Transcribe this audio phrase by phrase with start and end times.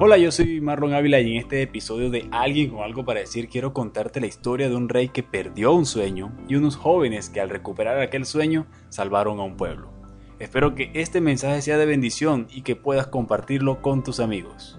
[0.00, 3.48] Hola, yo soy Marlon Ávila y en este episodio de Alguien con algo para decir
[3.48, 7.40] quiero contarte la historia de un rey que perdió un sueño y unos jóvenes que
[7.40, 9.90] al recuperar aquel sueño salvaron a un pueblo.
[10.38, 14.78] Espero que este mensaje sea de bendición y que puedas compartirlo con tus amigos.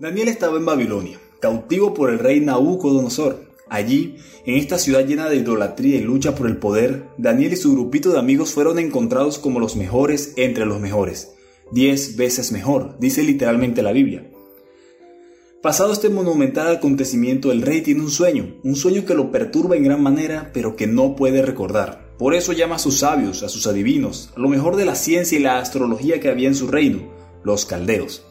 [0.00, 3.52] Daniel estaba en Babilonia, cautivo por el rey Nabucodonosor.
[3.68, 4.16] Allí,
[4.46, 8.12] en esta ciudad llena de idolatría y lucha por el poder, Daniel y su grupito
[8.12, 11.36] de amigos fueron encontrados como los mejores entre los mejores
[11.70, 14.28] diez veces mejor, dice literalmente la Biblia.
[15.62, 19.84] Pasado este monumental acontecimiento, el rey tiene un sueño, un sueño que lo perturba en
[19.84, 22.16] gran manera, pero que no puede recordar.
[22.18, 25.38] Por eso llama a sus sabios, a sus adivinos, a lo mejor de la ciencia
[25.38, 27.12] y la astrología que había en su reino,
[27.44, 28.24] los caldeos.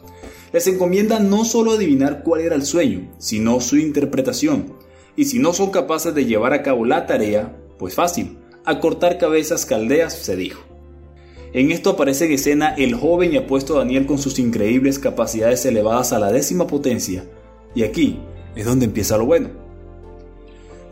[0.52, 4.74] Les encomienda no solo adivinar cuál era el sueño, sino su interpretación.
[5.16, 9.16] Y si no son capaces de llevar a cabo la tarea, pues fácil, a cortar
[9.16, 10.71] cabezas caldeas se dijo.
[11.54, 16.14] En esto aparece en escena el joven y apuesto Daniel con sus increíbles capacidades elevadas
[16.14, 17.24] a la décima potencia.
[17.74, 18.18] Y aquí
[18.56, 19.50] es donde empieza lo bueno.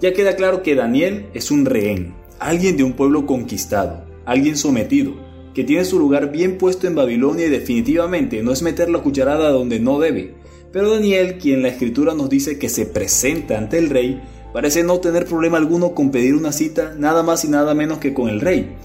[0.03, 5.15] Ya queda claro que Daniel es un rehén, alguien de un pueblo conquistado, alguien sometido,
[5.55, 9.51] que tiene su lugar bien puesto en Babilonia y definitivamente no es meter la cucharada
[9.51, 10.35] donde no debe.
[10.73, 15.01] Pero Daniel, quien la escritura nos dice que se presenta ante el rey, parece no
[15.01, 18.43] tener problema alguno con pedir una cita nada más y nada menos que con el
[18.43, 18.77] rey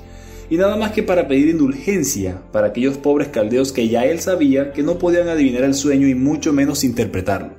[0.50, 4.72] y nada más que para pedir indulgencia para aquellos pobres caldeos que ya él sabía
[4.72, 7.54] que no podían adivinar el sueño y mucho menos interpretarlo.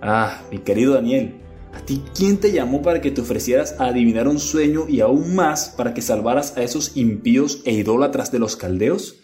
[0.00, 1.34] Ah, mi querido Daniel,
[1.72, 5.34] ¿a ti quién te llamó para que te ofrecieras a adivinar un sueño y aún
[5.34, 9.16] más para que salvaras a esos impíos e idólatras de los caldeos?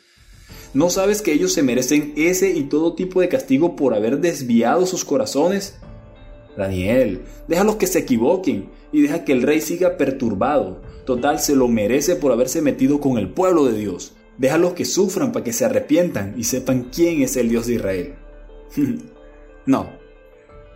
[0.75, 4.85] ¿No sabes que ellos se merecen ese y todo tipo de castigo por haber desviado
[4.85, 5.79] sus corazones?
[6.57, 10.81] Daniel, déjalos que se equivoquen y deja que el rey siga perturbado.
[11.05, 14.15] Total, se lo merece por haberse metido con el pueblo de Dios.
[14.39, 18.15] Déjalos que sufran para que se arrepientan y sepan quién es el Dios de Israel.
[19.67, 19.91] no.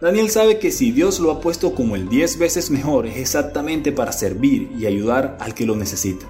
[0.00, 3.92] Daniel sabe que si Dios lo ha puesto como el diez veces mejor es exactamente
[3.92, 6.26] para servir y ayudar al que lo necesita.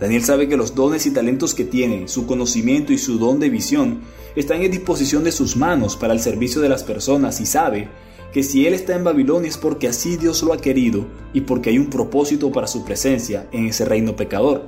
[0.00, 3.50] Daniel sabe que los dones y talentos que tiene, su conocimiento y su don de
[3.50, 4.00] visión,
[4.34, 7.88] están en disposición de sus manos para el servicio de las personas y sabe
[8.34, 11.70] que si Él está en Babilonia es porque así Dios lo ha querido y porque
[11.70, 14.64] hay un propósito para su presencia en ese reino pecador.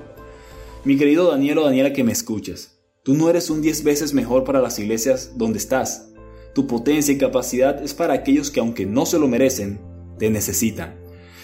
[0.85, 4.45] Mi querido Daniel o Daniela que me escuchas, tú no eres un diez veces mejor
[4.45, 6.13] para las iglesias donde estás.
[6.55, 9.81] Tu potencia y capacidad es para aquellos que aunque no se lo merecen,
[10.17, 10.95] te necesitan.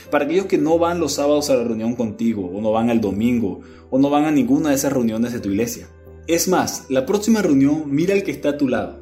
[0.09, 3.01] Para aquellos que no van los sábados a la reunión contigo, o no van al
[3.01, 5.89] domingo, o no van a ninguna de esas reuniones de tu iglesia.
[6.29, 9.01] Es más, la próxima reunión mira al que está a tu lado.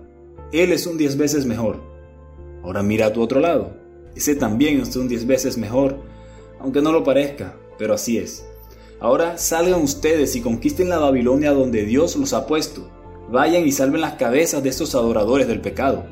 [0.52, 1.89] Él es un diez veces mejor
[2.62, 3.72] Ahora mira a tu otro lado.
[4.14, 5.98] Ese también es un diez veces mejor,
[6.58, 8.44] aunque no lo parezca, pero así es.
[9.00, 12.90] Ahora salgan ustedes y conquisten la Babilonia donde Dios los ha puesto.
[13.30, 16.04] Vayan y salven las cabezas de estos adoradores del pecado.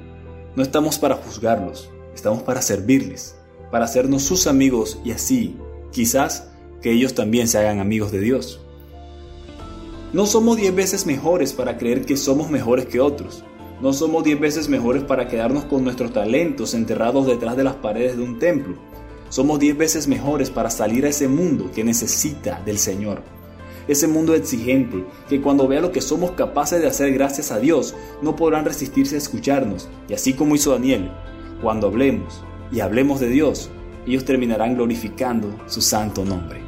[0.57, 3.37] No estamos para juzgarlos, estamos para servirles,
[3.71, 5.57] para hacernos sus amigos y así,
[5.93, 6.49] quizás,
[6.81, 8.61] que ellos también se hagan amigos de Dios.
[10.13, 13.45] No somos diez veces mejores para creer que somos mejores que otros.
[13.81, 18.17] No somos diez veces mejores para quedarnos con nuestros talentos enterrados detrás de las paredes
[18.17, 18.75] de un templo.
[19.29, 23.23] Somos diez veces mejores para salir a ese mundo que necesita del Señor.
[23.87, 27.95] Ese mundo exigente, que cuando vea lo que somos capaces de hacer gracias a Dios,
[28.21, 29.89] no podrán resistirse a escucharnos.
[30.09, 31.11] Y así como hizo Daniel,
[31.63, 33.71] cuando hablemos y hablemos de Dios,
[34.07, 36.61] ellos terminarán glorificando su santo nombre.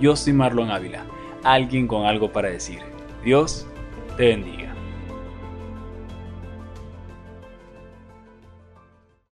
[0.00, 1.06] Yo soy Marlon Ávila,
[1.42, 2.80] alguien con algo para decir.
[3.24, 3.66] Dios
[4.16, 4.67] te bendiga.